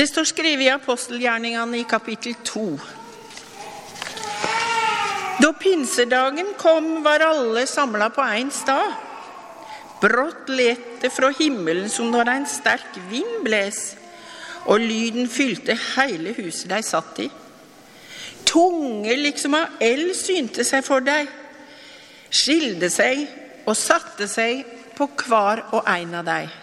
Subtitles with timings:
[0.00, 2.60] Det står skrevet i apostelgjerningene i kapittel 2.
[5.44, 8.94] Da pinsedagen kom, var alle samla på én stad.
[10.00, 13.82] Brått let det fra himmelen som når en sterk vind bles,
[14.64, 17.28] og lyden fylte hele huset de satt i.
[18.48, 21.28] Tunger liksom av eld synte seg for dem,
[22.32, 23.26] skilde seg
[23.66, 24.64] og satte seg
[24.96, 26.59] på hver og en av dem.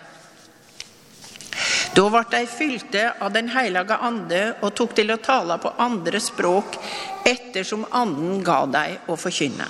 [1.98, 6.20] Da ble de fylte av Den hellige ande og tok til å tale på andre
[6.22, 6.78] språk
[7.26, 9.66] ettersom anden ga dem å forkynne.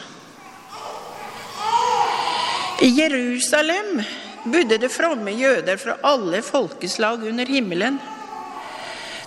[2.83, 4.03] I Jerusalem
[4.43, 7.97] bodde det fromme jøder fra alle folkeslag under himmelen.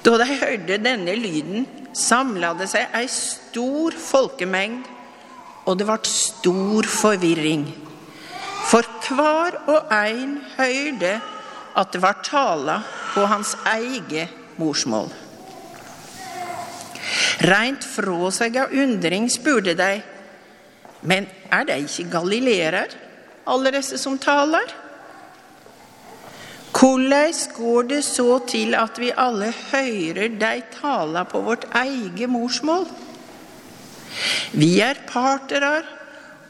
[0.04, 4.84] Da de hørte denne lyden, samla det seg ei stor folkemengd,
[5.64, 7.66] og det ble stor forvirring.
[8.70, 11.18] For hver og en hørte
[11.74, 12.80] at det var tala
[13.14, 15.10] på hans eget morsmål.
[17.40, 19.92] Rent fra seg av undring spurte de,
[21.08, 22.84] men er de ikke galileere,
[23.50, 24.74] alle disse som taler?
[26.70, 32.86] Hvordan går det så til at vi alle hører de tala på vårt eget morsmål?
[34.52, 35.88] Vi er parterer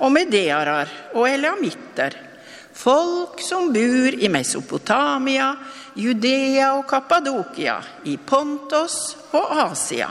[0.01, 2.17] og medearer og elamitter,
[2.81, 5.53] folk som bor i Mesopotamia,
[6.01, 7.77] Judea og Kappadokia,
[8.09, 10.09] i Pontos og Asia,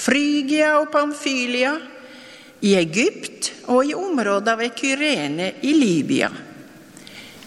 [0.00, 1.74] Frygia og Pamfylia,
[2.60, 6.28] i Egypt og i området ved Kyrene i Libya.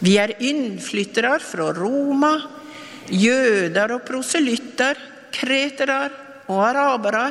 [0.03, 2.33] Vi er innflyttere fra Roma,
[3.09, 4.97] jøder og proselytter,
[5.33, 5.99] kretere
[6.49, 7.27] og arabere,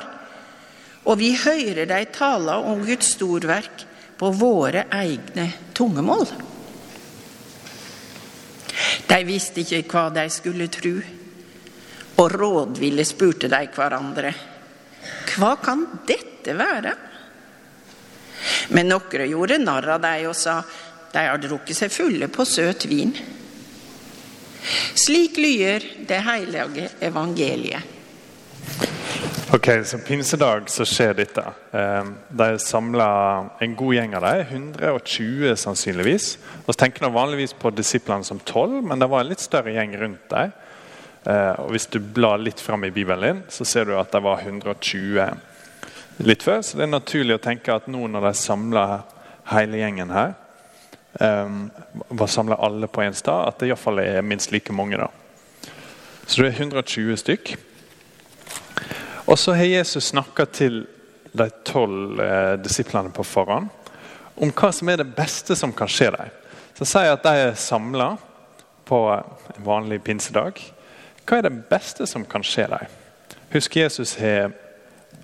[1.02, 3.84] og vi hører de tale om Guds storverk
[4.18, 6.51] på våre egne tungemål.
[9.12, 10.94] De visste ikke hva de skulle tro,
[12.22, 14.32] og rådville spurte de hverandre.
[15.34, 16.94] Hva kan dette være?
[18.72, 20.62] Men noen gjorde narr av dem og sa
[21.12, 23.12] de har drukket seg fulle på søt vin.
[24.96, 27.98] Slik lyder det hellige evangeliet.
[29.54, 31.42] Ok, så Pinsedag så skjer dette.
[31.76, 33.08] Eh, De samla
[33.60, 36.28] en god gjeng av dem, 120 sannsynligvis.
[36.64, 39.74] Og så tenker man vanligvis på disiplene som 12, men det var en litt større
[39.74, 40.52] gjeng rundt dem.
[41.26, 44.22] Eh, Og Hvis du blar litt fram i Bibelen din, så ser du at det
[44.22, 45.36] var 120
[46.24, 46.62] litt før.
[46.62, 49.02] Så det er naturlig å tenke at nå når de samler
[49.52, 50.32] hele gjengen her,
[51.20, 51.70] um,
[52.08, 54.96] var samla alle på én sted, at det iallfall er minst like mange.
[54.96, 55.08] da.
[56.26, 57.56] Så det er 120 stykk.
[59.26, 60.82] Og så har Jesus snakka til
[61.32, 63.70] de tolv eh, disiplene på forhånd
[64.42, 66.32] om hva som er det beste som kan skje dem.
[66.74, 68.14] Så sier at de er samla
[68.88, 70.58] på en vanlig pinsedag.
[71.22, 72.98] Hva er det beste som kan skje dem?
[73.52, 74.50] Husk Jesus har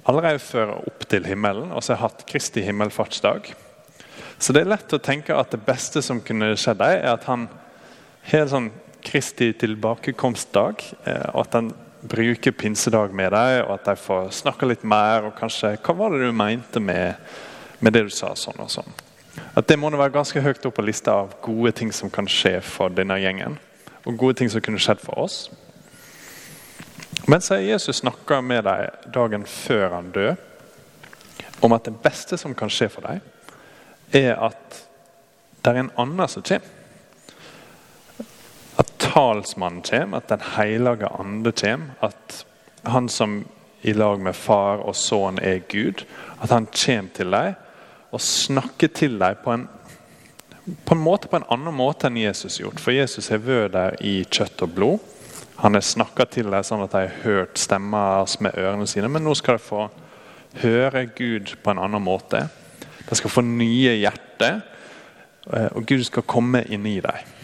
[0.08, 3.50] allerede før opp til himmelen, og så har hatt Kristi himmelfartsdag.
[4.38, 7.26] Så det er lett å tenke at det beste som kunne skjedd dem, er at
[7.28, 7.48] han
[8.30, 8.70] har en sånn
[9.04, 14.66] Kristi tilbakekomstdag, eh, og at han bruker pinsedag med deg, og at de får snakke
[14.66, 15.24] litt mer.
[15.26, 17.14] og kanskje, Hva var det du mente med,
[17.80, 18.34] med det du sa?
[18.34, 18.92] sånn og sånn.
[19.56, 22.60] At Det må være ganske høyt opp på lista av gode ting som kan skje
[22.60, 23.58] for denne gjengen.
[24.06, 25.50] Og gode ting som kunne skjedd for oss.
[27.26, 30.36] Men så har Jesus snakka med dem dagen før han døde,
[31.60, 33.20] om at det beste som kan skje for dem,
[34.12, 34.84] er at
[35.64, 36.77] det er en annen som kommer.
[39.18, 41.86] Talsmannen kommer, at Den hellige ande kommer.
[42.00, 42.46] At
[42.82, 43.44] han som
[43.82, 46.04] i lag med far og sønn er Gud,
[46.42, 47.56] at han kommer til dem
[48.14, 49.64] og snakker til dem på en,
[50.86, 52.78] på en måte på en annen måte enn Jesus gjort.
[52.80, 55.08] For Jesus har vært der i kjøtt og blod.
[55.64, 59.10] Han har snakka til dem sånn at de har hørt stemmer med ørene sine.
[59.10, 59.88] Men nå skal de få
[60.62, 62.44] høre Gud på en annen måte.
[63.08, 64.62] De skal få nye hjerter,
[65.74, 67.34] og Gud skal komme inn i dem.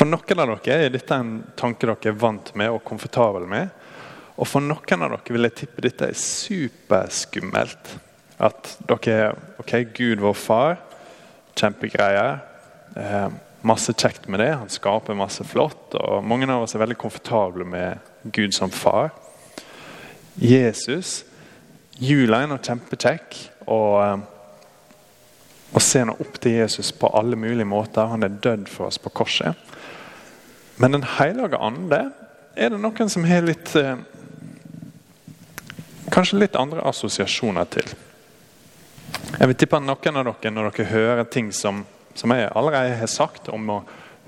[0.00, 3.68] For noen av dere er dette en tanke dere er vant med og komfortabel med.
[4.40, 7.90] Og for noen av dere vil jeg tippe dette er superskummelt.
[8.40, 10.78] At dere Ok, Gud, vår far.
[11.52, 12.38] Kjempegreier.
[12.96, 13.26] Eh,
[13.60, 14.48] masse kjekt med det.
[14.62, 15.92] Han skaper masse flott.
[16.00, 19.12] Og mange av oss er veldig komfortable med Gud som far.
[20.40, 21.26] Jesus
[22.00, 23.36] Jula er noe kjempekjekk.
[23.68, 24.24] Og,
[25.76, 28.08] og se nå opp til Jesus på alle mulige måter.
[28.14, 29.69] Han er dødd for oss på korset.
[30.80, 31.98] Men Den hellige ande
[32.56, 33.98] er det noen som har litt eh,
[36.10, 37.90] Kanskje litt andre assosiasjoner til.
[39.36, 41.84] Jeg vil tippe at noen av dere, når dere hører ting som,
[42.18, 43.76] som jeg allerede har sagt om å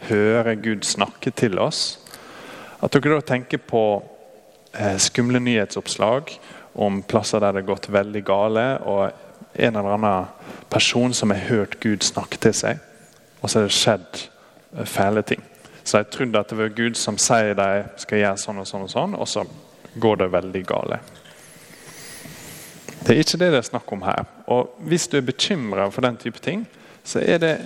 [0.06, 1.98] høre Gud snakke til oss,
[2.82, 4.02] At dere da tenker på
[4.74, 6.34] eh, skumle nyhetsoppslag
[6.74, 9.10] om plasser der det har gått veldig gale, og
[9.54, 10.26] en eller annen
[10.68, 12.82] person som har hørt Gud snakke til seg,
[13.40, 14.22] og så har det skjedd
[14.76, 15.42] eh, fæle ting.
[15.84, 17.70] Så jeg trodde at det var Gud som sier de
[18.00, 19.44] skal gjøre sånn og sånn, og sånn, og så
[19.94, 21.00] går det veldig gale.
[23.02, 24.24] Det er ikke det det er snakk om her.
[24.46, 26.66] Og Hvis du er bekymra for den type ting,
[27.04, 27.56] så er det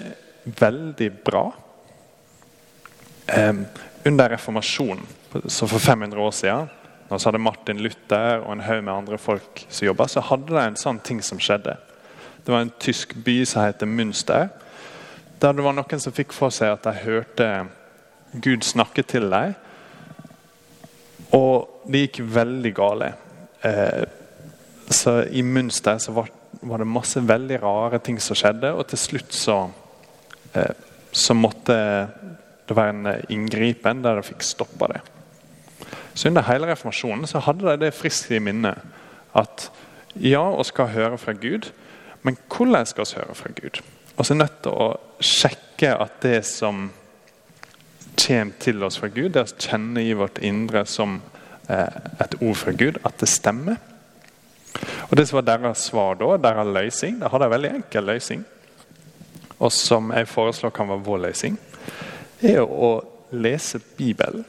[0.44, 1.50] veldig bra.
[3.36, 3.66] Um,
[4.06, 5.02] under reformasjonen,
[5.46, 6.70] så for 500 år siden,
[7.10, 10.54] når så hadde Martin Luther og en haug med andre folk som jobba, så hadde
[10.54, 11.76] det en sånn ting som skjedde.
[12.46, 14.48] Det var en tysk by som heter Münster.
[15.42, 17.48] Der det var noen som fikk for seg at de hørte
[18.42, 19.54] Gud snakket til dem.
[21.36, 23.12] Og det gikk veldig gale.
[23.66, 24.04] Eh,
[24.90, 26.30] så I Münster så var,
[26.60, 29.58] var, det masse veldig rare ting som skjedde, og til slutt så,
[30.54, 30.72] eh,
[31.12, 31.76] så måtte
[32.66, 35.02] det være en inngripen der de fikk stoppa det.
[36.14, 38.78] Så Under hele reformasjonen så hadde de det friskt i minnet
[39.36, 39.68] at
[40.16, 41.68] ja, vi skal høre fra Gud,
[42.22, 43.82] men hvordan skal vi høre fra Gud?
[44.16, 44.86] Så er nødt til å
[45.20, 46.88] sjekke at det som
[48.16, 51.20] kommer til oss fra Gud, det å kjenne i vårt indre som
[51.68, 53.78] eh, et ord fra Gud, at det stemmer.
[55.10, 58.44] Og Det som var deres svar da, deres løsning, de hadde en veldig enkel løsning,
[59.56, 61.56] og som jeg foreslår kan være vår løsning,
[62.44, 62.98] er å
[63.32, 64.44] lese Bibelen.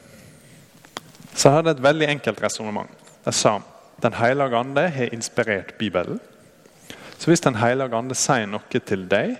[1.32, 2.90] Så jeg hadde et veldig enkelt resonnement.
[3.24, 3.58] Jeg sa
[4.02, 6.20] Den hellige ande har inspirert Bibelen.
[7.18, 9.36] Så hvis Den hellige ande sier noe til deg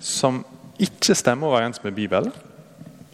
[0.00, 0.44] som
[0.78, 2.32] ikke stemmer overens med Bibelen,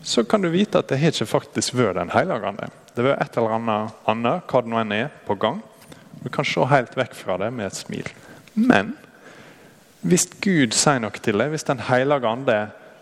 [0.03, 2.71] så kan du vite at det har ikke faktisk vært Den hellige ande.
[2.95, 5.61] Det har vært et eller annet annet, hva det nå enn er, på gang.
[6.23, 8.09] Du kan se helt vekk fra det med et smil.
[8.55, 8.95] Men
[10.01, 12.59] hvis Gud sier noe til deg, hvis Den hellige ande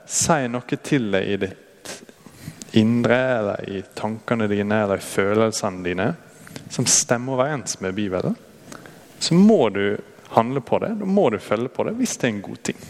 [0.08, 1.92] sier noe til deg i ditt
[2.76, 6.10] indre, eller i tankene dine eller i følelsene dine,
[6.72, 8.36] som stemmer overens med Bibelen,
[9.18, 9.96] så må du
[10.34, 10.94] handle på det.
[11.00, 12.80] Da må du følge på det hvis det er en god ting.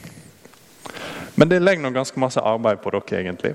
[1.36, 3.54] Men det legger nå ganske masse arbeid på dere, egentlig.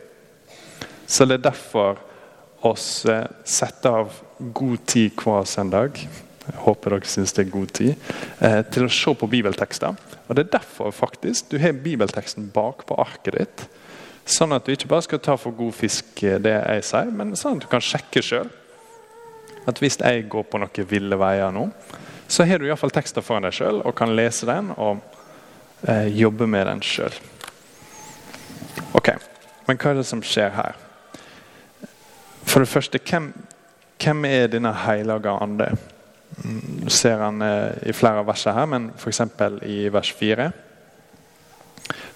[1.12, 2.00] Så det er derfor
[2.64, 4.20] oss eh, setter av
[4.54, 5.98] god tid hver søndag
[6.42, 7.92] jeg håper dere syns det er god tid
[8.42, 9.98] eh, til å se på bibeltekster.
[10.28, 13.66] Og Det er derfor faktisk du har bibelteksten bak på arket ditt.
[14.26, 17.36] Sånn at du ikke bare skal ta for god fisk eh, det jeg sier, men
[17.38, 18.50] sånn at du kan sjekke sjøl.
[19.70, 21.68] At hvis jeg går på noen ville veier nå,
[22.32, 25.04] så har du iallfall tekster foran deg sjøl og kan lese den og
[25.86, 27.14] eh, jobbe med den sjøl.
[28.98, 29.14] Ok,
[29.68, 30.80] men hva er det som skjer her?
[32.52, 33.30] For det første, hvem,
[34.04, 35.70] hvem er denne hellige ande?
[36.84, 39.22] Du ser han eh, i flere av versene her, men f.eks.
[39.64, 40.50] i vers 4.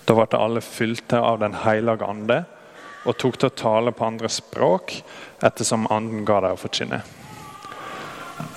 [0.04, 2.42] Da ble alle fylte av Den hellige ande
[3.06, 4.98] og tok til å tale på andre språk
[5.40, 7.00] ettersom anden ga dem å forkynne.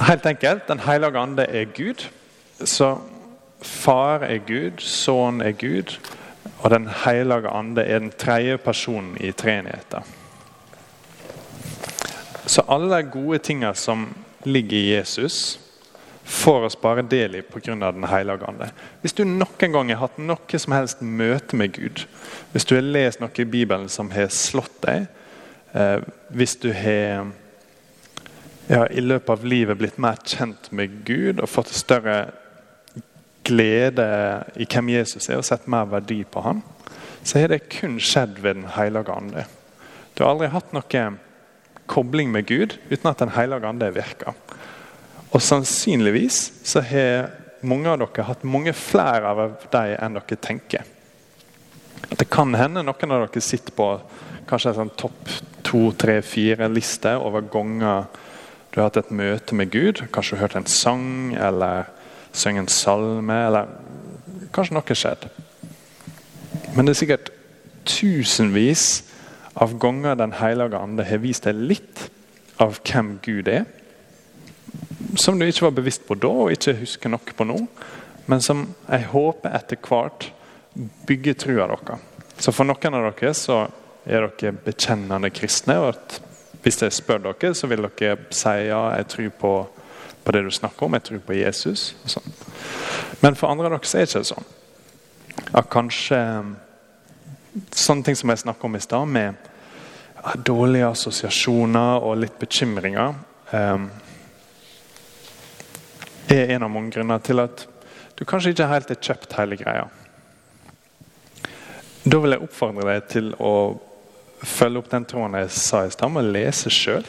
[0.09, 2.09] Helt enkelt, Den hellige ande er Gud.
[2.59, 2.97] Så
[3.63, 5.95] far er Gud, sønn er Gud,
[6.59, 10.18] og Den hellige ande er den tredje personen i treenigheten.
[12.49, 14.07] Så alle gode tingene som
[14.49, 15.59] ligger i Jesus,
[16.29, 17.75] får oss bare del i pga.
[17.75, 18.71] Den hellige ande.
[19.01, 22.07] Hvis du noen gang har hatt noe som helst møte med Gud,
[22.53, 25.07] hvis du har lest noe i Bibelen som har slått deg,
[25.73, 26.01] eh,
[26.33, 27.29] hvis du har
[28.69, 32.31] ja, i løpet av livet blitt mer kjent med Gud og fått større
[33.45, 34.09] glede
[34.57, 36.65] i hvem Jesus er, og sett mer verdi på ham,
[37.23, 39.45] så har det kun skjedd ved Den hellige ande.
[40.15, 41.09] Du har aldri hatt noe
[41.89, 44.37] kobling med Gud uten at Den hellige ande virker.
[45.33, 47.31] Og sannsynligvis så har
[47.67, 49.43] mange av dere hatt mange flere av
[49.73, 50.87] dem enn dere tenker.
[52.09, 53.91] At Det kan hende noen av dere sitter på
[54.49, 55.33] kanskje en sånn topp
[55.67, 58.07] to, tre, fire-liste over ganger
[58.73, 60.05] du har hatt et møte med Gud.
[60.13, 61.89] Kanskje du har hørt en sang eller
[62.33, 63.39] sunget en salme.
[63.47, 63.69] eller
[64.53, 65.29] Kanskje noe skjedd.
[66.77, 67.31] Men det er sikkert
[67.89, 69.03] tusenvis
[69.59, 72.05] av ganger Den hellige ande har vist deg litt
[72.63, 73.65] av hvem Gud er.
[75.19, 77.59] Som du ikke var bevisst på da og ikke husker noe på nå.
[78.31, 80.29] Men som jeg håper etter hvert
[81.09, 82.05] bygger trua deres.
[82.39, 83.65] Så for noen av dere så
[84.07, 85.79] er dere bekjennende kristne.
[85.79, 86.21] og at
[86.63, 89.53] Hvis jeg spør dere, så vil dere si ja, jeg tror på,
[90.25, 90.95] på det du snakker om.
[90.95, 91.97] Jeg tror på Jesus.
[92.05, 92.33] og Sånn.
[93.23, 94.49] Men for andre av dere så er det ikke sånn.
[95.55, 96.23] At kanskje
[97.75, 99.48] sånne ting som jeg snakker om i stad, med
[100.45, 103.15] dårlige assosiasjoner og litt bekymringer,
[103.53, 103.89] um,
[106.29, 107.65] er en av mange grunner til at
[108.19, 109.87] du kanskje ikke helt har kjøpt hele greia.
[112.09, 113.53] Da vil jeg oppfordre deg til å
[114.43, 117.07] følge opp den tråden jeg sa i stad, med å lese sjøl.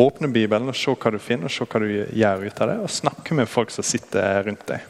[0.00, 2.78] Åpne Bibelen og se hva du finner og se hva du gjør ut av det.
[2.84, 4.84] Og snakke med folk som sitter rundt deg.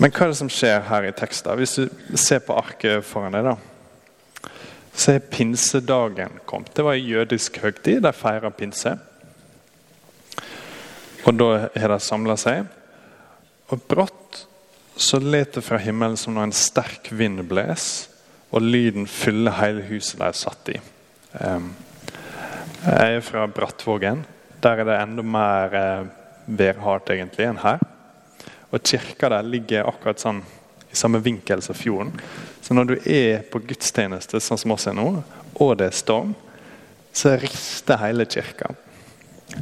[0.00, 1.58] Men hva er det som skjer her i teksten?
[1.60, 4.50] Hvis du ser på arket foran deg, da,
[4.96, 6.72] så er pinsedagen kommet.
[6.74, 8.00] Det var en jødisk høgtid.
[8.04, 8.94] De feira pinse.
[11.28, 12.64] Og da har de samla seg.
[13.70, 14.46] Og brått
[15.00, 18.08] så let det fra himmelen som når en sterk vind bles,
[18.50, 20.80] og lyden fyller hele huset de satt i.
[22.80, 24.24] Jeg er fra Brattvågen.
[24.60, 26.08] Der er det enda mer eh,
[26.46, 27.80] værhardt egentlig enn her.
[28.70, 30.42] Og Kirka der ligger akkurat sånn
[30.90, 32.12] i samme vinkel som fjorden.
[32.60, 35.08] Så når du er på gudstjeneste, sånn som oss er nå,
[35.60, 36.32] og det er storm,
[37.14, 38.72] så rister hele kirka.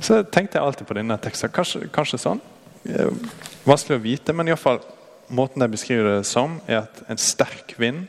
[0.05, 1.53] Så tenkte jeg alltid på denne teksten.
[1.53, 2.41] Kanskje, kanskje sånn.
[3.69, 4.81] Vanskelig å vite, men iallfall
[5.29, 8.07] måten de beskriver det som, er at en sterk vind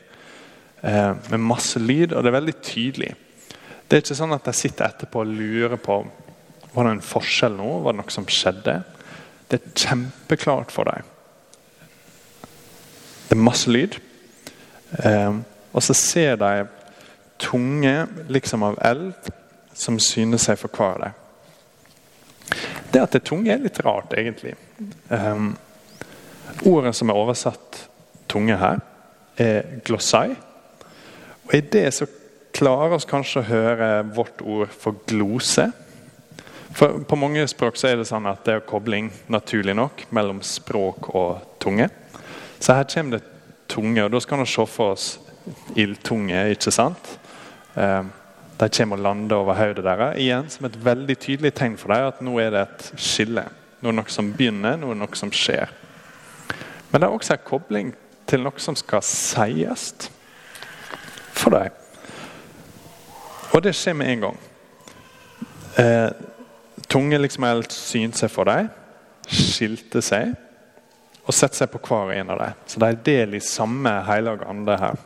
[0.81, 3.13] eh, med masse lyd, og det er veldig tydelig.
[3.87, 6.01] Det er ikke sånn at de sitter etterpå og lurer på
[6.69, 8.75] var det en forskjell nå, var det noe som skjedde.
[9.49, 11.07] Det er kjempeklart for dem.
[13.29, 13.97] Det er masse lyd.
[15.05, 15.39] Eh,
[15.73, 16.67] og så ser de
[17.39, 17.95] tunge
[18.29, 19.31] liksom av eld
[19.73, 21.17] som synes seg for hver dem.
[22.89, 24.55] Det at det er tunge, er litt rart, egentlig.
[25.09, 25.53] Um,
[26.65, 27.83] ordet som er oversatt
[28.29, 28.81] tunge her,
[29.37, 30.33] er glossai.
[31.45, 32.07] Og I det så
[32.55, 35.69] klarer vi kanskje å høre vårt ord for glose.
[36.73, 40.41] For På mange språk så er det sånn at det er kobling naturlig nok mellom
[40.45, 41.89] språk og tunge.
[42.59, 43.25] Så her kommer det
[43.69, 45.07] tunge, og da skal vi se for oss
[45.77, 47.13] ildtunge, ikke sant?
[47.75, 48.11] Um,
[48.59, 50.17] de kommer og lander over hodet deres.
[50.19, 53.45] Igjen som et veldig tydelig tegn for dem at nå er det et skille.
[53.79, 55.71] Nå er det noe som begynner, nå er det noe som skjer.
[56.91, 57.93] Men det er også en kobling
[58.27, 59.93] til noe som skal sies
[61.33, 61.71] for dem.
[63.55, 64.41] Og det skjer med en gang.
[65.79, 66.09] Eh,
[66.89, 68.69] tunge liksom helt synte seg for dem,
[69.29, 70.33] skilte seg
[71.29, 72.57] og sette seg på hver en av dem.
[72.65, 74.97] Så de er del i samme hellige ande her.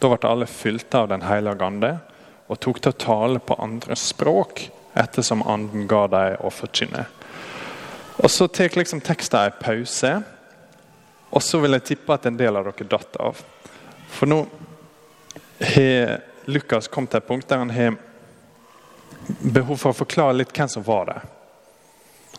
[0.00, 1.92] Da ble alle fylt av Den hellige ande
[2.46, 7.04] og tok til å tale på andre språk ettersom anden ga dem å forkynne.
[8.22, 10.12] Og Så tar liksom teksten en pause,
[11.30, 13.42] og så vil jeg tippe at en del av dere datt av.
[14.08, 14.46] For nå
[15.60, 17.98] har Lukas kommet til et punkt der han har
[19.26, 21.24] behov for å forklare litt hvem som var der.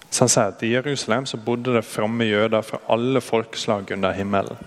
[0.09, 4.15] Så han sier at I Jerusalem så bodde det fromme jøder fra alle folkeslag under
[4.15, 4.59] himmelen.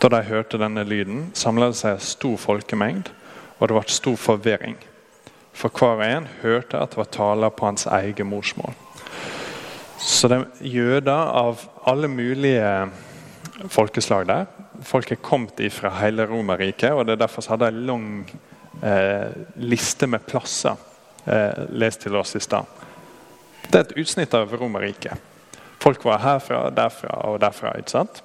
[0.00, 3.12] Da de hørte denne lyden, samla det seg stor folkemengd
[3.58, 4.78] og det ble stor forvirring.
[5.54, 8.74] For hver en hørte at det var taler på hans eget morsmål.
[10.00, 12.90] Så det er jøder av alle mulige
[13.72, 14.48] folkeslag der.
[14.84, 18.08] Folk er kommet fra hele Romerriket, og det er derfor hadde jeg en lang
[18.82, 20.74] eh, liste med plasser
[21.26, 22.68] eh, lest til oss i stad.
[23.68, 25.18] Det er et utsnitt av Romerriket.
[25.82, 27.74] Folk var herfra, derfra og derfra.
[27.78, 28.22] ikke sant?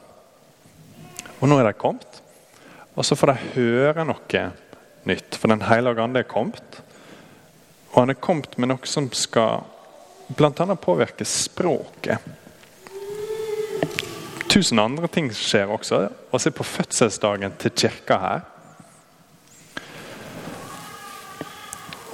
[1.39, 2.21] Og nå er de kommet,
[2.95, 4.43] og så får de høre noe
[5.07, 5.35] nytt.
[5.39, 6.81] For Den hellige ande er kommet.
[7.93, 9.63] Og han er kommet med noe som skal
[10.37, 10.75] bl.a.
[10.75, 12.19] påvirke språket.
[14.49, 16.07] Tusen andre ting skjer også.
[16.31, 18.47] Og se på fødselsdagen til kirka her.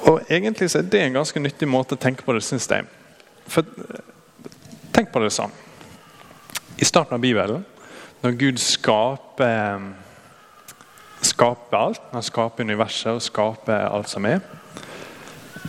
[0.06, 2.86] Og Egentlig så er det en ganske nyttig måte å tenke på det, syns jeg.
[3.48, 3.66] For
[4.96, 5.52] Tenk på det sånn.
[6.80, 7.66] I starten av Bibelen,
[8.24, 9.82] når Gud skaper
[11.26, 14.40] skaper alt, han skaper universet og skaper alt som er,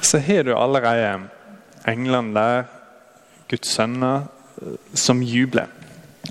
[0.04, 1.26] så har du allerede
[1.88, 2.66] englene der,
[3.50, 4.26] Guds sønner,
[4.94, 5.70] som jubler.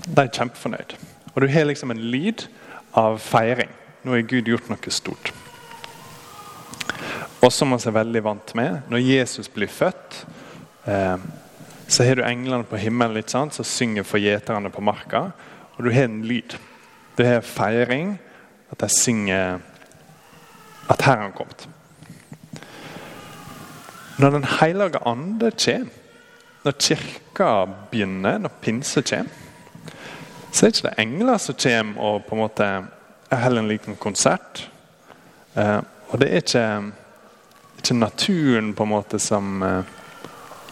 [0.06, 0.96] De er kjempefornøyd.
[1.34, 2.46] Og du har liksom en lyd
[2.96, 3.70] av feiring.
[4.04, 5.32] Nå har Gud gjort noe stort.
[7.44, 10.22] Og som man er veldig vant med, når Jesus blir født,
[10.88, 11.16] eh,
[11.88, 15.30] så har du englene på himmelen litt sant, som synger for gjeterne på marka.
[15.76, 16.56] Og du har en lyd.
[17.16, 18.16] Du har feiring,
[18.72, 19.60] at jeg synger
[20.90, 21.68] at her er han kommet.
[24.18, 26.02] Når Den hellige ande kommer,
[26.64, 29.30] når kirka begynner, når pinse kommer,
[30.52, 32.64] så er det ikke det engler som kommer og på en måte
[33.30, 34.70] er heller en liten konsert.
[35.54, 36.92] Eh, og det er ikke,
[37.86, 39.94] ikke, naturen på en måte som eh,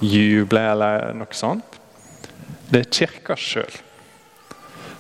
[0.02, 1.78] jubler eller noe sånt.
[2.70, 3.80] Det er kirka sjøl.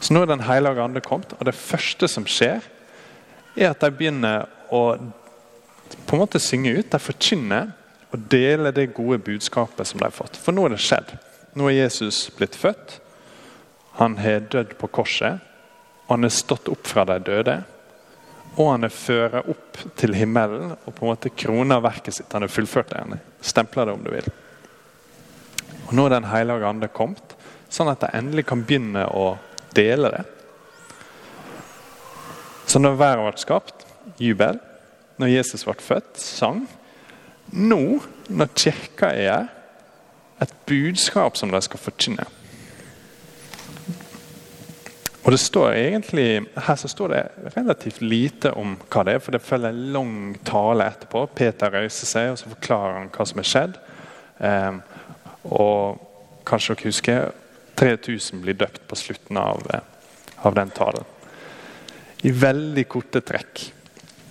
[0.00, 2.62] Så nå er Den hellige ande kommet, og det første som skjer,
[3.56, 4.96] er at de begynner å
[6.06, 6.90] på en måte synge ut.
[6.90, 7.72] De forkynner
[8.12, 10.36] og deler det gode budskapet som de har fått.
[10.36, 11.14] For nå er det skjedd.
[11.54, 12.98] Nå er Jesus blitt født.
[13.98, 15.42] Han har dødd på korset.
[16.06, 17.56] Og han er stått opp fra de døde.
[18.54, 22.32] Og han er fører opp til himmelen og på en måte kroner verket sitt.
[22.32, 23.18] Han er fullført det.
[23.42, 24.28] Stempler det, om du vil.
[25.88, 27.34] Og Nå er Den hellige ande kommet,
[27.68, 29.34] sånn at de endelig kan begynne å
[29.74, 30.22] dele det.
[32.70, 33.84] Så når verden ble skapt,
[34.22, 34.60] jubel.
[35.18, 36.64] Når Jesus ble født, sang.
[37.52, 39.50] Nå, når kirka er her,
[40.42, 42.24] et budskap som de skal forkynne.
[45.24, 47.22] Og det står egentlig, Her så står det
[47.56, 51.24] relativt lite om hva det er, for det følger en lang tale etterpå.
[51.34, 53.78] Peter reiser seg og så forklarer han hva som er skjedd.
[54.44, 54.76] Eh,
[55.48, 56.02] og
[56.44, 57.32] kanskje dere husker
[57.80, 59.80] 3000 blir døpt på slutten av, eh,
[60.44, 61.08] av den talen.
[62.22, 63.72] I veldig korte trekk.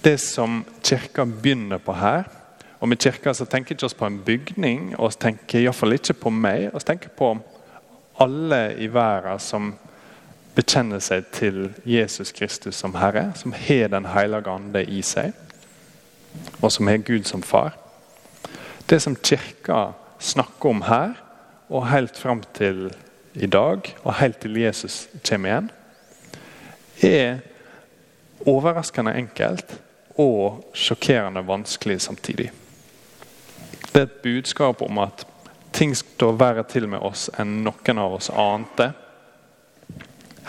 [0.03, 2.29] Det som kirka begynner på her
[2.83, 6.13] og Med kirka så tenker vi ikke oss på en bygning, og tenker iallfall ikke
[6.19, 6.69] på meg.
[6.73, 7.39] og tenker på
[8.19, 9.73] alle i verden som
[10.55, 15.33] bekjenner seg til Jesus Kristus som Herre, som har Den hellige ande i seg,
[16.61, 17.77] og som har Gud som far.
[18.89, 21.13] Det som Kirka snakker om her,
[21.69, 22.93] og helt fram til
[23.33, 25.71] i dag, og helt til Jesus kommer igjen,
[27.01, 27.39] er
[28.45, 29.79] overraskende enkelt
[30.19, 32.51] og sjokkerende vanskelig samtidig.
[33.93, 35.25] Det er et budskap om at
[35.73, 38.91] ting står verre til med oss enn noen av oss ante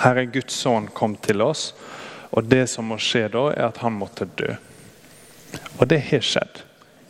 [0.04, 1.72] Herre Guds sønn kom til oss,
[2.34, 4.52] og det som må skje da, er at han måtte dø.
[5.78, 6.60] Og det har skjedd.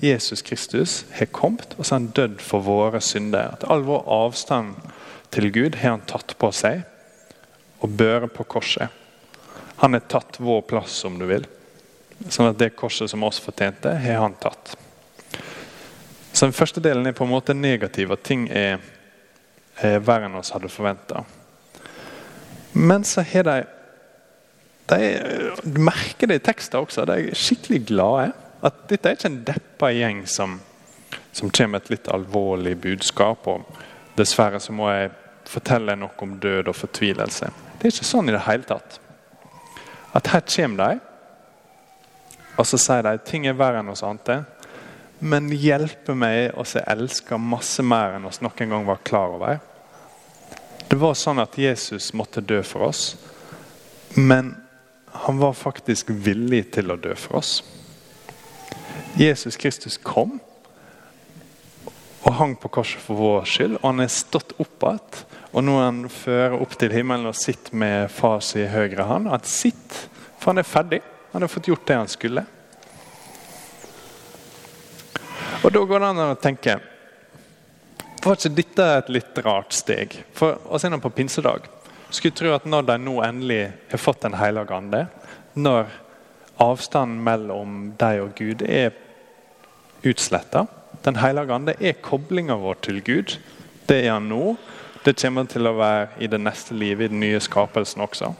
[0.05, 3.55] Jesus Kristus har kommet, og så har han dødd for våre synder.
[3.57, 4.77] At all vår avstand
[5.35, 6.85] til Gud har han tatt på seg
[7.83, 8.89] og børet på korset.
[9.83, 11.47] Han har tatt vår plass, om du vil.
[12.29, 14.77] Sånn at det korset som oss fortjente, har han tatt.
[16.33, 18.79] Så Den første delen er på en måte negativ, at ting er,
[19.83, 21.25] er verre enn oss hadde forventa.
[22.75, 23.57] Men så har de,
[24.87, 27.07] de merker det i teksten også.
[27.07, 28.33] De er skikkelig glade.
[28.65, 30.59] At dette er ikke en deppa gjeng som,
[31.33, 33.47] som kommer med et litt alvorlig budskap.
[33.47, 33.63] og
[34.19, 35.13] Dessverre så må jeg
[35.47, 37.51] fortelle noe om død og fortvilelse.
[37.79, 38.99] Det er ikke sånn i det hele tatt.
[40.15, 41.01] At her kommer de,
[42.55, 44.41] og så sier de ting er verre enn oss ante.
[45.23, 49.63] Men hjelpe meg å se elsker masse mer enn oss noen gang var klar over.
[50.95, 53.17] Det var sånn at Jesus måtte dø for oss,
[54.15, 54.53] men
[55.11, 57.57] han var faktisk villig til å dø for oss.
[59.19, 60.37] Jesus Kristus kom
[62.23, 65.19] og hang på korset for vår skyld, og han er stått opp igjen.
[65.51, 69.33] Og nå er han fører opp til himmelen og sitter med fars i høyre hånd.
[69.35, 70.07] Han sitter,
[70.39, 71.03] for han er ferdig.
[71.35, 72.47] Han har fått gjort det han skulle.
[75.59, 76.79] Og Da går det an å tenke
[78.25, 80.15] var ikke dette et litt rart steg?
[80.33, 81.69] For oss innom på pinsedag
[82.15, 85.07] skulle tro at når de nå endelig har fått Den hellige ande,
[85.55, 85.91] når
[86.63, 88.95] avstanden mellom deg og Gud er
[90.07, 90.67] utsletta
[91.05, 93.37] Den hellige ande er koblinga vår til Gud.
[93.89, 94.55] Det er han nå.
[95.05, 98.31] Det kommer til å være i det neste livet, i den nye skapelsen også.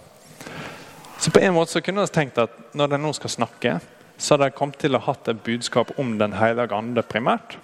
[1.19, 3.75] Så på en måte så kunne vi tenkt at når de nå skal snakke,
[4.17, 7.59] så har de kommet til å ha et budskap om Den hellige ande primært.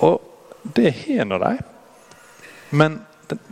[0.00, 0.25] Og
[0.74, 1.58] det har nå de.
[2.70, 3.00] Men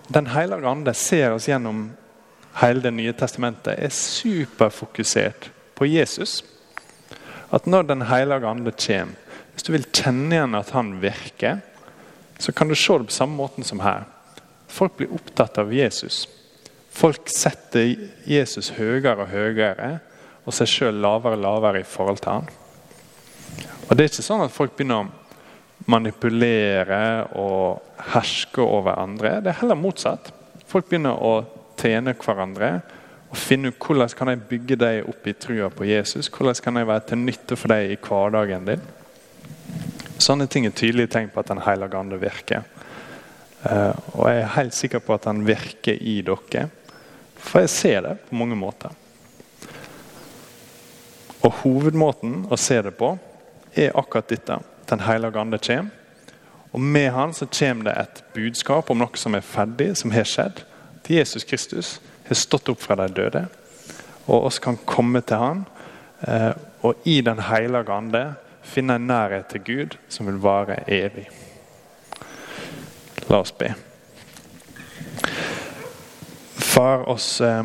[0.06, 1.92] Den hellige ande ser oss gjennom
[2.60, 6.44] hele Det nye testamentet, er superfokusert på Jesus.
[7.50, 9.16] At når Den hellige ande kommer,
[9.52, 11.60] hvis du vil kjenne igjen at han virker,
[12.38, 14.04] så kan du se det på samme måten som her.
[14.68, 16.24] Folk blir opptatt av Jesus.
[16.90, 17.94] Folk setter
[18.26, 19.98] Jesus høyere og høyere,
[20.44, 22.48] og seg sjøl lavere og lavere i forhold til han.
[23.88, 25.23] Og Det er ikke sånn at folk begynner å
[25.90, 27.82] manipulere og
[28.14, 29.38] herske over andre.
[29.44, 30.30] Det er heller motsatt.
[30.68, 31.44] Folk begynner å
[31.80, 32.78] tjene hverandre
[33.34, 36.30] og finne ut hvordan kan jeg bygge deg opp i trua på Jesus.
[36.32, 38.84] Hvordan kan jeg være til nytte for deg i hverdagen din.
[40.22, 42.64] Sånne ting er tydelige tegn på at Den hellige ande virker.
[43.64, 46.68] Uh, og jeg er helt sikker på at han virker i dere.
[47.34, 48.92] For jeg ser det på mange måter.
[51.44, 53.10] Og hovedmåten å se det på
[53.74, 54.60] er akkurat dette.
[54.88, 55.90] Den hellige ande kommer.
[56.74, 60.26] Og Med han så kommer det et budskap om noe som er ferdig, som har
[60.26, 60.64] skjedd.
[60.98, 63.44] At Jesus Kristus har stått opp fra de døde,
[64.26, 65.60] og oss kan komme til han.
[66.26, 66.50] Eh,
[66.82, 71.28] og i Den hellige ande finne en nærhet til Gud som vil vare evig.
[73.30, 73.70] La oss be.
[76.58, 77.62] Far, oss eh,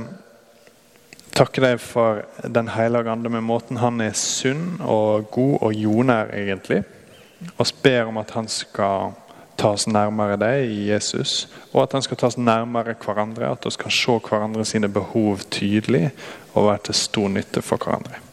[1.34, 6.30] takker deg for Den hellige ande med måten han er sunn og god og jordnær,
[6.36, 6.84] egentlig
[7.58, 9.14] oss ber om at han skal
[9.60, 13.52] ta oss nærmere deg i Jesus, og at han skal ta oss nærmere hverandre.
[13.52, 16.10] At vi skal se hverandre sine behov tydelig
[16.54, 18.24] og være til stor nytte for hverandre.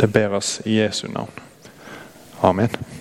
[0.00, 1.32] Det ber oss i Jesu navn.
[2.42, 2.97] Amen.